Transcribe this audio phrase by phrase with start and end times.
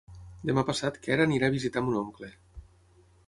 [0.49, 2.31] Demà passat en Quer anirà a visitar mon oncle.